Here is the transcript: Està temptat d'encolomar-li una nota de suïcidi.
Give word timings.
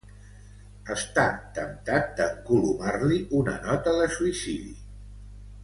Està 0.93 1.25
temptat 1.57 2.09
d'encolomar-li 2.21 3.21
una 3.43 3.55
nota 3.69 3.95
de 4.01 4.09
suïcidi. 4.17 4.75